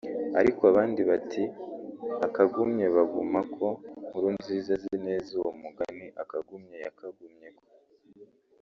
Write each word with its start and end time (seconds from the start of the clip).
ariko 0.39 0.61
abandi 0.71 1.01
bati 1.09 1.43
“Akagumye 2.27 2.85
bagumako” 2.95 3.65
Nkurunziza 4.07 4.71
azi 4.77 4.95
neza 5.07 5.29
uwo 5.39 5.51
mugani 5.61 6.07
akagumye 6.21 6.75
yakagumyeko 6.85 7.63